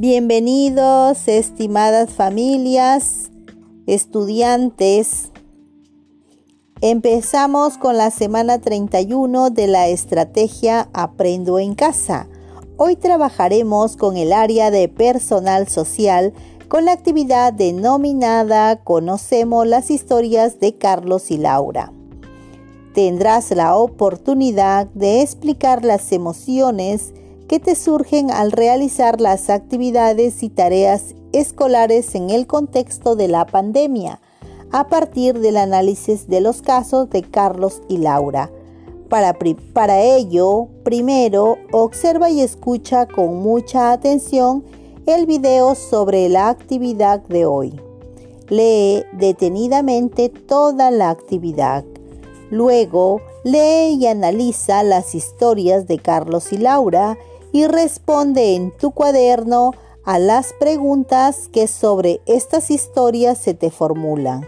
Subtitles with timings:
[0.00, 3.32] Bienvenidos, estimadas familias,
[3.88, 5.32] estudiantes.
[6.80, 12.28] Empezamos con la semana 31 de la estrategia Aprendo en casa.
[12.76, 16.32] Hoy trabajaremos con el área de personal social
[16.68, 21.92] con la actividad denominada Conocemos las historias de Carlos y Laura.
[22.94, 27.14] Tendrás la oportunidad de explicar las emociones
[27.48, 33.46] que te surgen al realizar las actividades y tareas escolares en el contexto de la
[33.46, 34.20] pandemia,
[34.70, 38.50] a partir del análisis de los casos de Carlos y Laura.
[39.08, 39.34] Para,
[39.72, 44.62] para ello, primero, observa y escucha con mucha atención
[45.06, 47.80] el video sobre la actividad de hoy.
[48.50, 51.84] Lee detenidamente toda la actividad.
[52.50, 57.16] Luego, lee y analiza las historias de Carlos y Laura
[57.52, 59.72] y responde en tu cuaderno
[60.04, 64.46] a las preguntas que sobre estas historias se te formulan.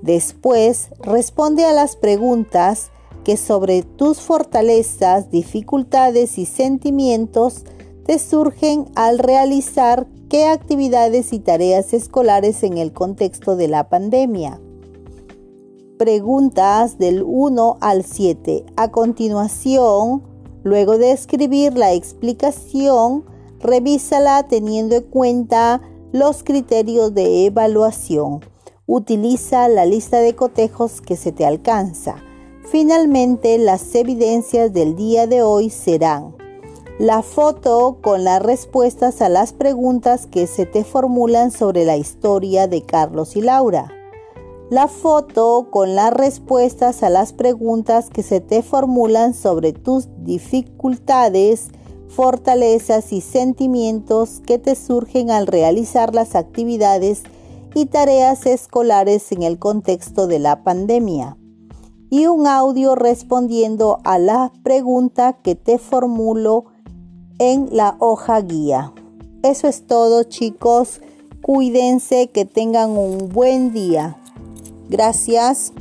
[0.00, 2.90] Después, responde a las preguntas
[3.24, 7.64] que sobre tus fortalezas, dificultades y sentimientos
[8.04, 14.60] te surgen al realizar qué actividades y tareas escolares en el contexto de la pandemia.
[15.98, 18.64] Preguntas del 1 al 7.
[18.76, 20.31] A continuación,
[20.64, 23.24] luego de escribir la explicación,
[23.60, 25.80] revísala teniendo en cuenta
[26.12, 28.40] los criterios de evaluación.
[28.86, 32.16] Utiliza la lista de cotejos que se te alcanza.
[32.70, 36.34] Finalmente, las evidencias del día de hoy serán
[36.98, 42.68] la foto con las respuestas a las preguntas que se te formulan sobre la historia
[42.68, 44.01] de Carlos y Laura.
[44.72, 51.68] La foto con las respuestas a las preguntas que se te formulan sobre tus dificultades,
[52.08, 57.22] fortalezas y sentimientos que te surgen al realizar las actividades
[57.74, 61.36] y tareas escolares en el contexto de la pandemia.
[62.08, 66.64] Y un audio respondiendo a la pregunta que te formulo
[67.38, 68.94] en la hoja guía.
[69.42, 71.02] Eso es todo chicos.
[71.42, 74.16] Cuídense, que tengan un buen día.
[74.92, 75.72] Gracias.